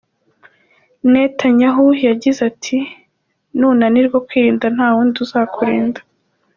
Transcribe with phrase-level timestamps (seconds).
[1.13, 2.77] Netanyahu yagize ati,
[3.57, 5.99] “Nunanirwa kwirinda nta wundi uzakurinda.”